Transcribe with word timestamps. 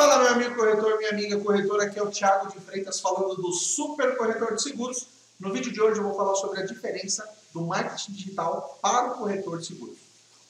Fala, 0.00 0.22
meu 0.22 0.32
amigo 0.32 0.54
corretor, 0.54 0.96
minha 0.96 1.10
amiga 1.10 1.38
corretora, 1.40 1.84
aqui 1.84 1.98
é 1.98 2.02
o 2.02 2.10
Thiago 2.10 2.50
de 2.50 2.58
Freitas 2.58 2.98
falando 3.02 3.34
do 3.34 3.52
Super 3.52 4.16
Corretor 4.16 4.54
de 4.54 4.62
Seguros. 4.62 5.06
No 5.38 5.52
vídeo 5.52 5.70
de 5.70 5.78
hoje 5.78 6.00
eu 6.00 6.04
vou 6.04 6.16
falar 6.16 6.34
sobre 6.36 6.58
a 6.58 6.64
diferença 6.64 7.28
do 7.52 7.66
marketing 7.66 8.12
digital 8.12 8.78
para 8.80 9.08
o 9.08 9.18
corretor 9.18 9.58
de 9.58 9.66
seguros. 9.66 9.98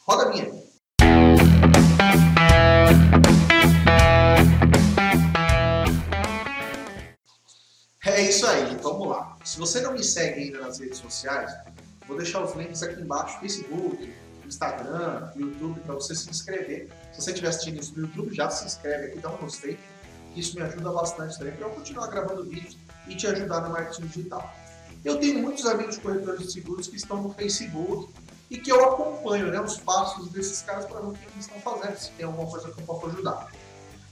Roda 0.06 0.26
a 0.26 0.30
vinheta. 0.30 0.56
É 8.06 8.20
isso 8.22 8.46
aí, 8.46 8.76
vamos 8.80 9.08
lá. 9.08 9.36
Se 9.44 9.58
você 9.58 9.80
não 9.80 9.94
me 9.94 10.04
segue 10.04 10.44
ainda 10.44 10.60
nas 10.60 10.78
redes 10.78 10.98
sociais, 10.98 11.52
vou 12.06 12.16
deixar 12.16 12.40
os 12.44 12.54
links 12.54 12.84
aqui 12.84 13.00
embaixo, 13.00 13.40
Facebook, 13.40 14.14
Instagram, 14.50 15.30
YouTube, 15.36 15.80
para 15.80 15.94
você 15.94 16.14
se 16.14 16.28
inscrever. 16.28 16.88
Se 17.12 17.22
você 17.22 17.30
estiver 17.30 17.48
assistindo 17.48 17.80
isso 17.80 17.94
no 17.96 18.06
YouTube, 18.06 18.34
já 18.34 18.50
se 18.50 18.66
inscreve 18.66 19.06
aqui, 19.06 19.18
dá 19.18 19.30
um 19.30 19.36
gostei. 19.38 19.78
Isso 20.36 20.56
me 20.56 20.62
ajuda 20.62 20.92
bastante 20.92 21.38
também 21.38 21.54
para 21.54 21.66
eu 21.66 21.70
continuar 21.70 22.08
gravando 22.08 22.44
vídeos 22.44 22.76
e 23.08 23.14
te 23.14 23.26
ajudar 23.26 23.62
no 23.62 23.70
marketing 23.70 24.06
digital. 24.06 24.54
Eu 25.04 25.18
tenho 25.18 25.40
muitos 25.40 25.64
amigos 25.66 25.96
corretores 25.98 26.40
de 26.42 26.52
seguros 26.52 26.86
que 26.86 26.96
estão 26.96 27.22
no 27.22 27.32
Facebook 27.32 28.12
e 28.50 28.58
que 28.58 28.70
eu 28.70 28.84
acompanho 28.84 29.50
né, 29.50 29.60
os 29.60 29.78
passos 29.78 30.28
desses 30.30 30.60
caras 30.62 30.84
para 30.84 31.00
ver 31.00 31.06
o 31.06 31.12
que 31.12 31.24
eles 31.24 31.46
estão 31.46 31.60
fazendo, 31.60 31.96
se 31.96 32.10
tem 32.12 32.26
alguma 32.26 32.48
coisa 32.50 32.70
que 32.70 32.80
eu 32.80 32.84
possa 32.84 33.06
ajudar. 33.06 33.50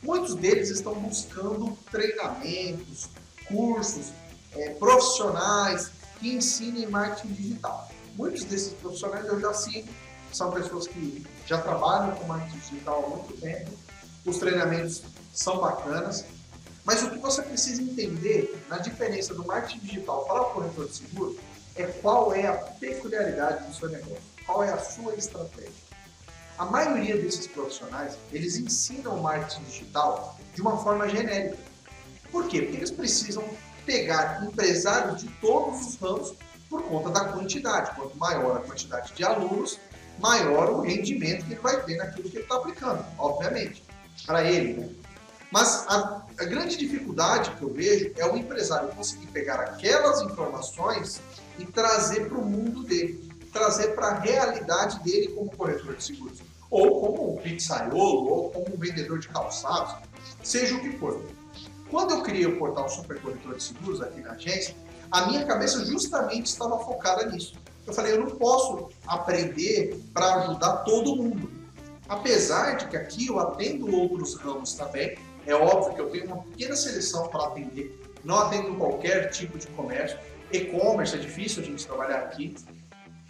Muitos 0.02 0.34
deles 0.36 0.70
estão 0.70 0.94
buscando 0.94 1.76
treinamentos, 1.90 3.10
cursos 3.46 4.12
é, 4.52 4.70
profissionais 4.70 5.90
que 6.18 6.34
ensinem 6.34 6.86
marketing 6.86 7.34
digital. 7.34 7.90
Muitos 8.16 8.44
desses 8.44 8.72
profissionais 8.74 9.26
eu 9.26 9.40
já 9.40 9.52
sigo, 9.52 9.88
são 10.32 10.50
pessoas 10.50 10.86
que 10.86 11.26
já 11.46 11.58
trabalham 11.58 12.14
com 12.16 12.26
marketing 12.26 12.58
digital 12.58 13.04
há 13.04 13.08
muito 13.08 13.40
tempo, 13.40 13.70
os 14.24 14.38
treinamentos 14.38 15.02
são 15.32 15.58
bacanas, 15.58 16.24
mas 16.84 17.02
o 17.02 17.10
que 17.10 17.18
você 17.18 17.42
precisa 17.42 17.82
entender 17.82 18.64
na 18.68 18.78
diferença 18.78 19.34
do 19.34 19.44
marketing 19.44 19.80
digital 19.80 20.24
para 20.24 20.42
o 20.42 20.44
corretor 20.46 20.88
de 20.88 20.96
seguro 20.96 21.38
é 21.76 21.84
qual 21.84 22.32
é 22.34 22.46
a 22.46 22.54
peculiaridade 22.54 23.66
do 23.66 23.74
seu 23.74 23.88
negócio, 23.88 24.22
qual 24.46 24.64
é 24.64 24.72
a 24.72 24.78
sua 24.78 25.14
estratégia. 25.14 25.88
A 26.58 26.64
maioria 26.64 27.16
desses 27.16 27.46
profissionais, 27.46 28.18
eles 28.32 28.56
ensinam 28.56 29.16
o 29.16 29.22
marketing 29.22 29.62
digital 29.64 30.36
de 30.54 30.60
uma 30.60 30.76
forma 30.82 31.08
genérica. 31.08 31.56
Por 32.32 32.48
quê? 32.48 32.62
Porque 32.62 32.78
eles 32.78 32.90
precisam 32.90 33.44
pegar 33.86 34.44
empresários 34.44 35.22
de 35.22 35.28
todos 35.40 35.86
os 35.86 35.96
ramos 35.96 36.34
por 36.68 36.82
conta 36.82 37.10
da 37.10 37.32
quantidade. 37.32 37.94
Quanto 37.94 38.16
maior 38.18 38.56
a 38.56 38.60
quantidade 38.60 39.12
de 39.14 39.24
alunos, 39.24 39.78
maior 40.20 40.70
o 40.70 40.80
rendimento 40.80 41.44
que 41.44 41.52
ele 41.52 41.60
vai 41.60 41.82
ter 41.82 41.96
naquilo 41.96 42.28
que 42.28 42.36
ele 42.36 42.44
está 42.44 42.56
aplicando, 42.56 43.04
obviamente, 43.18 43.82
para 44.26 44.44
ele. 44.44 44.74
Né? 44.74 44.88
Mas 45.50 45.86
a, 45.88 46.26
a, 46.38 46.44
grande 46.44 46.76
dificuldade 46.76 47.50
que 47.52 47.62
eu 47.62 47.72
vejo 47.72 48.12
é 48.16 48.26
o 48.26 48.36
empresário 48.36 48.88
conseguir 48.90 49.26
pegar 49.28 49.60
aquelas 49.60 50.20
informações 50.22 51.20
e 51.58 51.64
trazer 51.64 52.28
para 52.28 52.38
o 52.38 52.44
mundo 52.44 52.82
dele, 52.82 53.32
trazer 53.52 53.94
para 53.94 54.08
a 54.08 54.18
realidade 54.18 55.02
dele 55.02 55.28
como 55.28 55.50
corretor 55.56 55.96
de 55.96 56.04
seguros, 56.04 56.38
ou 56.70 57.00
como 57.00 57.34
um 57.34 57.36
pizzaiolo, 57.38 58.28
ou 58.28 58.50
como 58.50 58.74
um 58.74 58.78
vendedor 58.78 59.18
de 59.18 59.28
calçados, 59.28 59.94
seja 60.42 60.74
o 60.74 60.80
que 60.80 60.98
for. 60.98 61.24
Quando 61.90 62.12
eu 62.12 62.22
criei 62.22 62.44
o 62.44 62.58
portal 62.58 62.88
Super 62.88 63.18
Corretor 63.20 63.56
de 63.56 63.62
Seguros 63.62 64.02
aqui 64.02 64.20
na 64.20 64.32
agência, 64.32 64.74
a 65.10 65.26
minha 65.26 65.46
cabeça 65.46 65.82
justamente 65.86 66.46
estava 66.46 66.78
focada 66.80 67.24
nisso. 67.30 67.54
Eu 67.88 67.94
falei, 67.94 68.12
eu 68.12 68.20
não 68.20 68.30
posso 68.36 68.90
aprender 69.06 69.98
para 70.12 70.34
ajudar 70.42 70.84
todo 70.84 71.16
mundo. 71.16 71.50
Apesar 72.06 72.76
de 72.76 72.86
que 72.86 72.96
aqui 72.98 73.28
eu 73.28 73.38
atendo 73.38 73.90
outros 73.90 74.34
ramos 74.34 74.74
também, 74.74 75.16
é 75.46 75.54
óbvio 75.54 75.94
que 75.94 76.00
eu 76.02 76.10
tenho 76.10 76.26
uma 76.26 76.42
pequena 76.42 76.76
seleção 76.76 77.28
para 77.28 77.46
atender, 77.46 77.98
não 78.22 78.40
atendo 78.40 78.74
qualquer 78.74 79.30
tipo 79.30 79.56
de 79.56 79.66
comércio. 79.68 80.18
E-commerce 80.52 81.14
é 81.14 81.18
difícil 81.18 81.62
a 81.62 81.64
gente 81.66 81.86
trabalhar 81.86 82.18
aqui, 82.18 82.54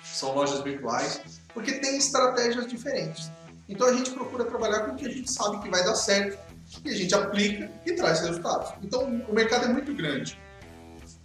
são 0.02 0.34
lojas 0.34 0.60
virtuais, 0.60 1.40
porque 1.54 1.74
tem 1.74 1.96
estratégias 1.96 2.66
diferentes. 2.66 3.30
Então 3.68 3.86
a 3.86 3.92
gente 3.92 4.10
procura 4.10 4.44
trabalhar 4.44 4.80
com 4.80 4.92
o 4.92 4.96
que 4.96 5.06
a 5.06 5.10
gente 5.10 5.30
sabe 5.30 5.60
que 5.60 5.70
vai 5.70 5.84
dar 5.84 5.94
certo, 5.94 6.36
que 6.82 6.88
a 6.88 6.96
gente 6.96 7.14
aplica 7.14 7.70
e 7.86 7.92
traz 7.92 8.22
resultados. 8.22 8.72
Então 8.82 9.04
o 9.28 9.32
mercado 9.32 9.66
é 9.66 9.68
muito 9.68 9.94
grande. 9.94 10.36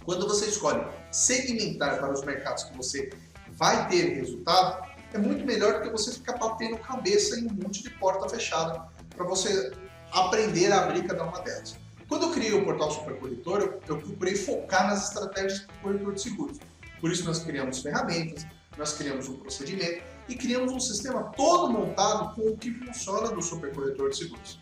Quando 0.06 0.28
você 0.28 0.48
escolhe 0.48 0.86
segmentar 1.12 2.00
para 2.00 2.12
os 2.12 2.24
mercados 2.24 2.64
que 2.64 2.76
você 2.76 3.10
vai 3.52 3.88
ter 3.88 4.16
resultado, 4.16 4.92
é 5.14 5.18
muito 5.18 5.46
melhor 5.46 5.76
do 5.76 5.82
que 5.82 5.90
você 5.90 6.12
ficar 6.12 6.38
batendo 6.38 6.78
cabeça 6.80 7.40
em 7.40 7.48
um 7.48 7.54
monte 7.54 7.84
de 7.84 7.90
porta 7.92 8.28
fechada 8.28 8.88
para 9.16 9.26
você 9.26 9.72
aprender 10.12 10.72
a 10.72 10.84
abrir 10.84 11.04
cada 11.08 11.24
uma 11.24 11.40
delas. 11.42 11.76
Quando 12.08 12.24
eu 12.24 12.32
criei 12.32 12.54
o 12.54 12.66
portal 12.66 12.92
Super 12.92 13.18
Corretor, 13.20 13.80
eu, 13.88 13.98
procurei 13.98 14.36
focar 14.36 14.88
nas 14.88 15.08
estratégias 15.08 15.62
do 15.62 15.74
corretor 15.82 16.14
de 16.14 16.22
seguros. 16.22 16.60
Por 17.00 17.12
isso 17.12 17.26
nós 17.26 17.40
criamos 17.40 17.80
ferramentas, 17.82 18.46
nós 18.78 18.94
criamos 18.94 19.28
um 19.30 19.38
procedimento 19.38 20.04
e 20.28 20.36
criamos 20.36 20.72
um 20.72 20.80
sistema 20.80 21.32
todo 21.36 21.72
montado 21.72 22.36
com 22.36 22.50
o 22.50 22.58
que 22.58 22.72
funciona 22.72 23.30
do 23.30 23.42
Super 23.42 23.74
Corretor 23.74 24.10
de 24.10 24.18
Seguros. 24.18 24.60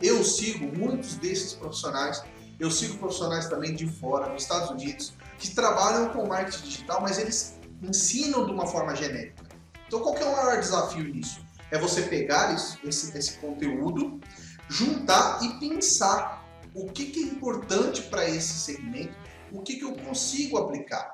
Eu 0.00 0.22
sigo 0.24 0.66
muitos 0.76 1.14
desses 1.16 1.54
profissionais, 1.54 2.22
eu 2.58 2.70
sigo 2.70 2.98
profissionais 2.98 3.48
também 3.48 3.74
de 3.74 3.86
fora, 3.86 4.32
nos 4.32 4.42
Estados 4.42 4.70
Unidos, 4.70 5.14
que 5.38 5.54
trabalham 5.54 6.10
com 6.10 6.26
marketing 6.26 6.62
digital, 6.64 7.00
mas 7.00 7.18
eles 7.18 7.58
ensinam 7.82 8.46
de 8.46 8.52
uma 8.52 8.66
forma 8.66 8.94
genérica. 8.94 9.44
Então, 9.86 10.00
qual 10.00 10.14
que 10.14 10.22
é 10.22 10.26
o 10.26 10.32
maior 10.32 10.58
desafio 10.58 11.04
nisso? 11.04 11.44
É 11.70 11.78
você 11.78 12.02
pegar 12.02 12.54
esse, 12.54 12.78
esse 12.86 13.38
conteúdo, 13.38 14.20
juntar 14.68 15.42
e 15.42 15.58
pensar 15.58 16.42
o 16.74 16.86
que, 16.86 17.06
que 17.06 17.20
é 17.20 17.26
importante 17.26 18.02
para 18.02 18.28
esse 18.28 18.58
segmento, 18.60 19.14
o 19.50 19.62
que, 19.62 19.76
que 19.76 19.84
eu 19.84 19.92
consigo 19.94 20.58
aplicar. 20.58 21.10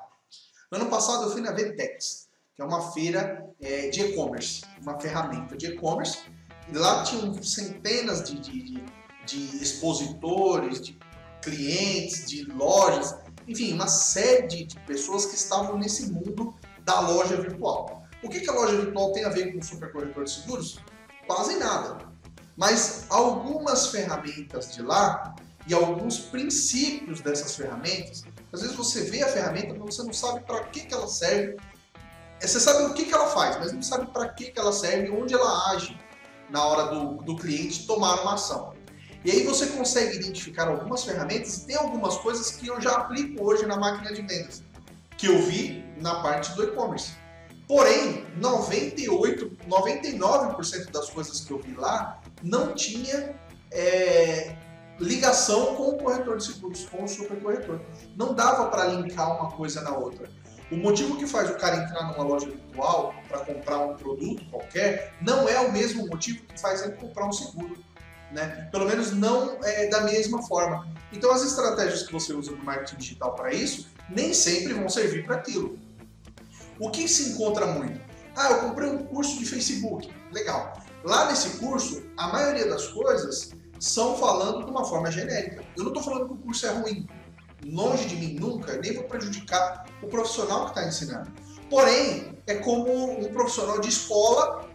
No 0.71 0.77
ano 0.77 0.89
passado 0.89 1.23
eu 1.23 1.31
fui 1.31 1.41
na 1.41 1.51
VTEX, 1.51 2.29
que 2.55 2.61
é 2.61 2.65
uma 2.65 2.91
feira 2.91 3.45
é, 3.61 3.89
de 3.89 4.01
e-commerce, 4.01 4.63
uma 4.81 4.99
ferramenta 4.99 5.57
de 5.57 5.67
e-commerce, 5.67 6.19
e 6.71 6.77
lá 6.77 7.03
tinham 7.03 7.33
centenas 7.41 8.23
de, 8.23 8.39
de, 8.39 8.83
de 9.25 9.63
expositores, 9.63 10.81
de 10.81 10.99
clientes, 11.41 12.25
de 12.29 12.43
lojas, 12.45 13.15
enfim, 13.47 13.73
uma 13.73 13.87
série 13.87 14.65
de, 14.65 14.79
pessoas 14.85 15.25
que 15.25 15.35
estavam 15.35 15.77
nesse 15.77 16.11
mundo 16.11 16.53
da 16.83 16.99
loja 16.99 17.35
virtual. 17.35 18.03
O 18.23 18.29
que, 18.29 18.41
que 18.41 18.49
a 18.49 18.53
loja 18.53 18.75
virtual 18.75 19.11
tem 19.11 19.25
a 19.25 19.29
ver 19.29 19.51
com 19.51 19.59
o 19.59 19.63
supercorretor 19.63 20.23
de 20.25 20.31
seguros? 20.31 20.79
Quase 21.25 21.55
nada. 21.57 21.97
Mas 22.55 23.05
algumas 23.09 23.87
ferramentas 23.87 24.73
de 24.75 24.81
lá 24.81 25.35
e 25.65 25.73
alguns 25.73 26.19
princípios 26.19 27.21
dessas 27.21 27.55
ferramentas, 27.55 28.25
às 28.51 28.61
vezes 28.61 28.75
você 28.75 29.03
vê 29.03 29.23
a 29.23 29.27
ferramenta, 29.27 29.73
mas 29.73 29.95
você 29.95 30.03
não 30.03 30.13
sabe 30.13 30.41
para 30.41 30.63
que, 30.65 30.81
que 30.81 30.93
ela 30.93 31.07
serve. 31.07 31.57
É, 32.41 32.47
você 32.47 32.59
sabe 32.59 32.83
o 32.83 32.93
que, 32.93 33.05
que 33.05 33.13
ela 33.13 33.27
faz, 33.27 33.57
mas 33.57 33.71
não 33.71 33.81
sabe 33.81 34.11
para 34.11 34.29
que, 34.29 34.51
que 34.51 34.59
ela 34.59 34.73
serve 34.73 35.07
e 35.07 35.11
onde 35.11 35.33
ela 35.33 35.71
age 35.71 35.97
na 36.49 36.65
hora 36.65 36.93
do, 36.93 37.23
do 37.23 37.35
cliente 37.35 37.85
tomar 37.85 38.21
uma 38.21 38.33
ação. 38.33 38.73
E 39.23 39.31
aí 39.31 39.43
você 39.43 39.67
consegue 39.67 40.17
identificar 40.17 40.67
algumas 40.67 41.03
ferramentas 41.03 41.57
e 41.57 41.65
tem 41.67 41.75
algumas 41.75 42.17
coisas 42.17 42.51
que 42.51 42.67
eu 42.67 42.79
já 42.79 42.91
aplico 42.91 43.43
hoje 43.43 43.65
na 43.65 43.75
máquina 43.75 44.13
de 44.13 44.21
vendas, 44.21 44.63
que 45.17 45.27
eu 45.27 45.41
vi 45.41 45.83
na 45.97 46.21
parte 46.21 46.53
do 46.55 46.63
e-commerce. 46.63 47.11
Porém, 47.67 48.25
98, 48.37 49.57
99% 49.67 50.91
das 50.91 51.09
coisas 51.09 51.41
que 51.41 51.51
eu 51.51 51.59
vi 51.59 51.75
lá 51.75 52.19
não 52.41 52.73
tinha 52.73 53.35
é, 53.71 54.55
ligação 54.99 55.75
com 55.75 55.89
o 55.89 55.97
corretor 55.97 56.37
de 56.37 56.45
seguros, 56.45 56.85
com 56.85 57.03
o 57.03 57.07
super 57.07 57.39
corretor. 57.41 57.81
Não 58.15 58.33
dava 58.33 58.69
para 58.69 58.85
linkar 58.85 59.39
uma 59.39 59.51
coisa 59.51 59.81
na 59.81 59.95
outra. 59.95 60.29
O 60.71 60.77
motivo 60.77 61.17
que 61.17 61.27
faz 61.27 61.49
o 61.49 61.55
cara 61.55 61.77
entrar 61.77 62.11
numa 62.11 62.23
loja 62.23 62.47
virtual 62.47 63.13
para 63.27 63.39
comprar 63.39 63.79
um 63.79 63.95
produto 63.95 64.45
qualquer 64.51 65.13
não 65.21 65.49
é 65.49 65.59
o 65.59 65.71
mesmo 65.71 66.07
motivo 66.07 66.43
que 66.45 66.59
faz 66.59 66.83
ele 66.83 66.93
comprar 66.93 67.25
um 67.25 67.31
seguro 67.31 67.77
né? 68.31 68.67
Pelo 68.71 68.85
menos 68.85 69.11
não 69.11 69.57
é, 69.63 69.87
da 69.87 70.01
mesma 70.01 70.41
forma. 70.43 70.87
Então 71.11 71.31
as 71.31 71.43
estratégias 71.43 72.03
que 72.03 72.13
você 72.13 72.33
usa 72.33 72.51
no 72.51 72.63
marketing 72.63 72.97
digital 72.97 73.33
para 73.35 73.53
isso 73.53 73.87
nem 74.09 74.33
sempre 74.33 74.73
vão 74.73 74.89
servir 74.89 75.25
para 75.25 75.35
aquilo. 75.35 75.77
O 76.79 76.89
que 76.89 77.07
se 77.07 77.31
encontra 77.31 77.65
muito? 77.67 77.99
Ah, 78.35 78.51
eu 78.51 78.59
comprei 78.61 78.89
um 78.89 79.03
curso 79.05 79.37
de 79.37 79.45
Facebook. 79.45 80.09
Legal. 80.31 80.81
Lá 81.03 81.27
nesse 81.29 81.57
curso, 81.57 82.03
a 82.17 82.27
maioria 82.27 82.67
das 82.67 82.87
coisas 82.87 83.51
são 83.79 84.17
falando 84.17 84.65
de 84.65 84.71
uma 84.71 84.85
forma 84.85 85.11
genérica. 85.11 85.63
Eu 85.75 85.83
não 85.83 85.91
estou 85.91 86.03
falando 86.03 86.27
que 86.27 86.33
o 86.33 86.37
curso 86.37 86.65
é 86.65 86.69
ruim. 86.69 87.07
Longe 87.65 88.05
de 88.05 88.15
mim 88.15 88.35
nunca, 88.39 88.77
nem 88.77 88.93
vou 88.93 89.03
prejudicar 89.03 89.85
o 90.01 90.07
profissional 90.07 90.65
que 90.65 90.71
está 90.71 90.87
ensinando. 90.87 91.31
Porém, 91.69 92.37
é 92.47 92.55
como 92.55 93.19
um 93.19 93.31
profissional 93.33 93.79
de 93.79 93.89
escola 93.89 94.69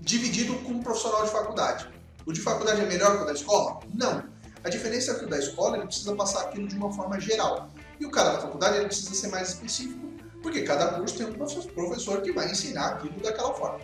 dividido 0.00 0.54
com 0.60 0.72
um 0.72 0.82
profissional 0.82 1.24
de 1.24 1.30
faculdade. 1.30 1.88
O 2.28 2.32
de 2.32 2.42
faculdade 2.42 2.82
é 2.82 2.84
melhor 2.84 3.16
que 3.16 3.22
o 3.22 3.24
da 3.26 3.32
escola? 3.32 3.80
Não. 3.94 4.22
A 4.62 4.68
diferença 4.68 5.12
é 5.12 5.14
que 5.14 5.24
o 5.24 5.28
da 5.28 5.38
escola 5.38 5.78
ele 5.78 5.86
precisa 5.86 6.14
passar 6.14 6.42
aquilo 6.42 6.68
de 6.68 6.76
uma 6.76 6.92
forma 6.92 7.18
geral. 7.18 7.70
E 7.98 8.04
o 8.04 8.10
cara 8.10 8.32
da 8.32 8.40
faculdade 8.40 8.76
ele 8.76 8.84
precisa 8.84 9.14
ser 9.14 9.28
mais 9.28 9.48
específico, 9.48 10.12
porque 10.42 10.60
cada 10.60 10.88
curso 10.88 11.16
tem 11.16 11.26
um 11.26 11.32
professor 11.32 12.20
que 12.20 12.30
vai 12.30 12.50
ensinar 12.50 12.88
aquilo 12.88 13.18
daquela 13.22 13.54
forma. 13.54 13.80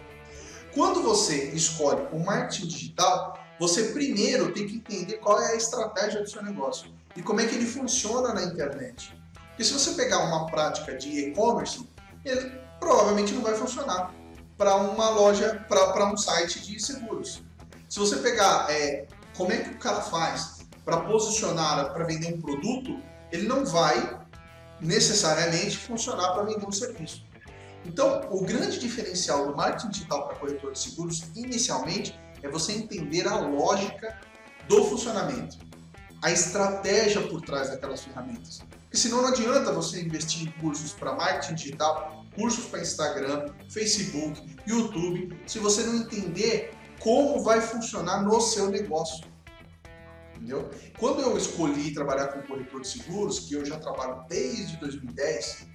Quando 0.74 1.02
você 1.02 1.52
escolhe 1.52 2.06
o 2.12 2.18
marketing 2.22 2.66
digital, 2.66 3.42
você 3.58 3.84
primeiro 3.84 4.52
tem 4.52 4.66
que 4.66 4.76
entender 4.76 5.14
qual 5.14 5.40
é 5.40 5.52
a 5.52 5.56
estratégia 5.56 6.20
do 6.20 6.28
seu 6.28 6.42
negócio 6.42 6.92
e 7.16 7.22
como 7.22 7.40
é 7.40 7.46
que 7.46 7.54
ele 7.54 7.64
funciona 7.64 8.34
na 8.34 8.42
internet. 8.42 9.18
Porque 9.48 9.64
se 9.64 9.72
você 9.72 9.92
pegar 9.92 10.18
uma 10.18 10.44
prática 10.48 10.94
de 10.94 11.28
e-commerce, 11.28 11.88
ele 12.22 12.60
provavelmente 12.78 13.32
não 13.32 13.40
vai 13.40 13.54
funcionar 13.54 14.12
para 14.58 14.76
uma 14.76 15.08
loja, 15.08 15.64
para 15.66 16.12
um 16.12 16.16
site 16.16 16.60
de 16.60 16.78
seguros. 16.78 17.42
Se 17.94 18.00
você 18.00 18.16
pegar 18.16 18.68
é, 18.72 19.06
como 19.36 19.52
é 19.52 19.58
que 19.58 19.70
o 19.70 19.78
cara 19.78 20.00
faz 20.00 20.66
para 20.84 21.02
posicionar, 21.02 21.92
para 21.92 22.04
vender 22.04 22.34
um 22.34 22.40
produto, 22.40 23.00
ele 23.30 23.46
não 23.46 23.64
vai 23.64 24.20
necessariamente 24.80 25.76
funcionar 25.76 26.32
para 26.32 26.42
vender 26.42 26.66
um 26.66 26.72
serviço. 26.72 27.24
Então, 27.84 28.22
o 28.32 28.44
grande 28.44 28.80
diferencial 28.80 29.46
do 29.46 29.56
marketing 29.56 29.90
digital 29.90 30.26
para 30.26 30.34
corretor 30.38 30.72
de 30.72 30.78
seguros, 30.80 31.22
inicialmente, 31.36 32.18
é 32.42 32.48
você 32.48 32.72
entender 32.72 33.28
a 33.28 33.38
lógica 33.38 34.18
do 34.66 34.82
funcionamento, 34.86 35.56
a 36.20 36.32
estratégia 36.32 37.22
por 37.28 37.42
trás 37.42 37.70
daquelas 37.70 38.00
ferramentas. 38.00 38.60
Porque 38.82 38.96
senão 38.96 39.22
não 39.22 39.28
adianta 39.28 39.70
você 39.70 40.02
investir 40.02 40.48
em 40.48 40.50
cursos 40.60 40.92
para 40.94 41.14
marketing 41.14 41.54
digital, 41.54 42.24
cursos 42.34 42.64
para 42.64 42.80
Instagram, 42.80 43.50
Facebook, 43.70 44.56
YouTube, 44.66 45.40
se 45.46 45.60
você 45.60 45.84
não 45.84 45.94
entender 45.94 46.72
como 47.00 47.42
vai 47.42 47.60
funcionar 47.60 48.22
no 48.22 48.40
seu 48.40 48.70
negócio. 48.70 49.26
Entendeu? 50.36 50.70
Quando 50.98 51.22
eu 51.22 51.36
escolhi 51.36 51.94
trabalhar 51.94 52.28
com 52.28 52.42
corretor 52.42 52.80
de 52.80 52.88
seguros, 52.88 53.40
que 53.40 53.54
eu 53.54 53.64
já 53.64 53.78
trabalho 53.78 54.24
desde 54.28 54.76
2010, 54.78 55.66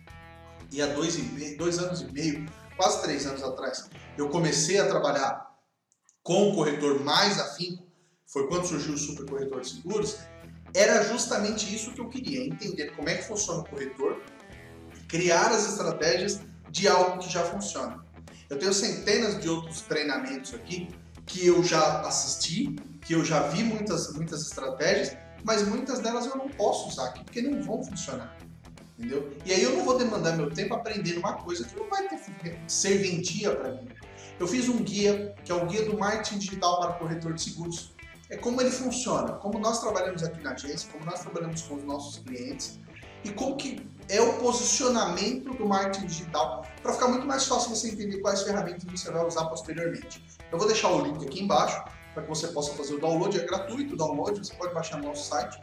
e 0.71 0.81
há 0.81 0.87
dois, 0.87 1.17
meio, 1.17 1.57
dois 1.57 1.79
anos 1.79 2.01
e 2.01 2.11
meio, 2.11 2.45
quase 2.77 3.01
três 3.01 3.25
anos 3.25 3.41
atrás, 3.41 3.89
eu 4.17 4.29
comecei 4.29 4.79
a 4.79 4.87
trabalhar 4.87 5.49
com 6.21 6.51
o 6.51 6.55
corretor 6.55 7.03
mais 7.03 7.39
afinco, 7.39 7.87
foi 8.27 8.47
quando 8.47 8.67
surgiu 8.67 8.93
o 8.93 8.97
super 8.97 9.25
corretor 9.25 9.61
de 9.61 9.69
seguros, 9.69 10.19
era 10.75 11.03
justamente 11.03 11.73
isso 11.73 11.91
que 11.91 12.01
eu 12.01 12.09
queria, 12.09 12.45
entender 12.45 12.95
como 12.95 13.09
é 13.09 13.15
que 13.15 13.23
funciona 13.23 13.61
o 13.61 13.65
corretor, 13.65 14.21
criar 15.07 15.47
as 15.47 15.67
estratégias 15.67 16.39
de 16.69 16.87
algo 16.87 17.17
que 17.17 17.29
já 17.29 17.43
funciona. 17.43 18.05
Eu 18.49 18.59
tenho 18.59 18.73
centenas 18.73 19.39
de 19.41 19.49
outros 19.49 19.81
treinamentos 19.81 20.53
aqui 20.53 20.87
que 21.29 21.45
eu 21.45 21.63
já 21.63 22.01
assisti, 22.01 22.75
que 23.01 23.13
eu 23.13 23.23
já 23.23 23.43
vi 23.43 23.63
muitas, 23.63 24.11
muitas 24.13 24.41
estratégias, 24.41 25.15
mas 25.43 25.65
muitas 25.65 25.99
delas 25.99 26.25
eu 26.25 26.35
não 26.35 26.49
posso 26.49 26.89
usar 26.89 27.09
aqui 27.09 27.23
porque 27.23 27.41
não 27.41 27.61
vão 27.61 27.83
funcionar. 27.83 28.35
Entendeu? 28.97 29.31
E 29.45 29.53
aí 29.53 29.63
eu 29.63 29.77
não 29.77 29.85
vou 29.85 29.97
demandar 29.97 30.35
meu 30.35 30.49
tempo 30.49 30.73
aprendendo 30.73 31.19
uma 31.19 31.33
coisa 31.33 31.63
que 31.63 31.79
não 31.79 31.87
vai 31.87 32.07
ter 32.09 32.19
serventia 32.67 33.55
para 33.55 33.71
mim. 33.73 33.87
Eu 34.39 34.47
fiz 34.47 34.67
um 34.67 34.83
guia, 34.83 35.33
que 35.45 35.51
é 35.51 35.55
o 35.55 35.65
guia 35.67 35.85
do 35.85 35.97
marketing 35.97 36.39
digital 36.39 36.81
para 36.81 36.93
corretor 36.93 37.33
de 37.33 37.43
seguros. 37.43 37.93
É 38.29 38.35
como 38.35 38.59
ele 38.59 38.71
funciona, 38.71 39.33
como 39.33 39.59
nós 39.59 39.79
trabalhamos 39.79 40.23
aqui 40.23 40.41
na 40.43 40.51
agência, 40.51 40.89
como 40.91 41.05
nós 41.05 41.21
trabalhamos 41.21 41.61
com 41.61 41.75
os 41.75 41.83
nossos 41.83 42.19
clientes 42.23 42.79
e 43.23 43.29
como 43.29 43.55
que 43.55 43.87
é 44.07 44.19
o 44.19 44.33
posicionamento 44.39 45.53
do 45.53 45.65
marketing 45.65 46.07
digital 46.07 46.65
para 46.81 46.93
ficar 46.93 47.07
muito 47.07 47.25
mais 47.25 47.45
fácil 47.45 47.69
você 47.69 47.89
entender 47.89 48.17
quais 48.19 48.41
ferramentas 48.41 48.83
você 48.83 49.11
vai 49.11 49.25
usar 49.25 49.45
posteriormente. 49.45 50.23
Eu 50.51 50.57
vou 50.57 50.67
deixar 50.67 50.89
o 50.89 51.01
link 51.01 51.25
aqui 51.25 51.43
embaixo 51.43 51.83
para 52.13 52.23
que 52.23 52.29
você 52.29 52.47
possa 52.47 52.73
fazer 52.73 52.95
o 52.95 52.99
download, 52.99 53.39
é 53.39 53.45
gratuito 53.45 53.93
o 53.93 53.97
download, 53.97 54.39
você 54.39 54.53
pode 54.55 54.73
baixar 54.73 54.97
no 54.97 55.07
nosso 55.07 55.29
site. 55.29 55.61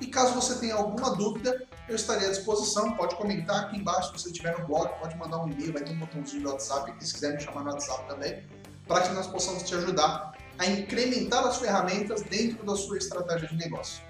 E 0.00 0.06
caso 0.08 0.34
você 0.34 0.58
tenha 0.58 0.74
alguma 0.74 1.16
dúvida, 1.16 1.66
eu 1.88 1.96
estarei 1.96 2.28
à 2.28 2.30
disposição, 2.30 2.92
pode 2.92 3.16
comentar 3.16 3.64
aqui 3.64 3.78
embaixo, 3.78 4.08
se 4.08 4.22
você 4.22 4.28
estiver 4.30 4.58
no 4.58 4.66
blog, 4.66 4.90
pode 5.00 5.16
mandar 5.16 5.42
um 5.42 5.50
e-mail, 5.50 5.72
vai 5.72 5.82
ter 5.82 5.92
um 5.92 5.98
botãozinho 5.98 6.42
do 6.42 6.50
WhatsApp, 6.50 6.92
se 7.00 7.14
quiser 7.14 7.32
me 7.32 7.40
chamar 7.40 7.64
no 7.64 7.70
WhatsApp 7.70 8.06
também, 8.06 8.44
para 8.86 9.08
que 9.08 9.14
nós 9.14 9.26
possamos 9.26 9.62
te 9.62 9.74
ajudar 9.74 10.32
a 10.58 10.66
incrementar 10.66 11.46
as 11.46 11.56
ferramentas 11.56 12.22
dentro 12.22 12.64
da 12.64 12.76
sua 12.76 12.98
estratégia 12.98 13.48
de 13.48 13.56
negócio. 13.56 14.02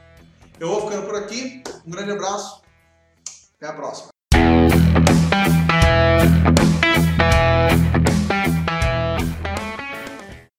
Eu 0.58 0.69
vou 0.69 0.81
ficando 0.82 1.06
por 1.06 1.14
aqui, 1.14 1.62
um 1.87 1.90
grande 1.90 2.11
abraço, 2.11 2.62
até 3.56 3.69
a 3.69 3.72
próxima. 3.72 4.08